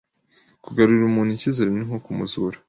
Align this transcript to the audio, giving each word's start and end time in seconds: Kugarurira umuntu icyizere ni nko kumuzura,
Kugarurira 0.65 1.05
umuntu 1.07 1.31
icyizere 1.33 1.69
ni 1.71 1.83
nko 1.87 1.97
kumuzura, 2.05 2.57